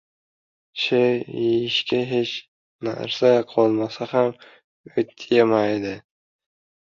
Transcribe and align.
•Sher 0.83 1.17
yeyishga 1.41 1.99
hech 2.13 2.31
narsa 2.87 3.31
qolmasa 3.51 4.07
ham 4.13 4.33
o‘t 5.03 5.29
yemaydi. 5.35 5.93